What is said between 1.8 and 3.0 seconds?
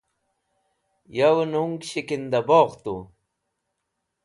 shikinda bogh tu